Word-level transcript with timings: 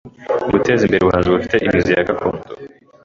guteza 0.53 0.81
imbere 0.83 1.01
ubuhanzi 1.03 1.27
bufite 1.33 1.55
imizi 1.65 1.91
ya 1.95 2.07
gakondo 2.07 2.49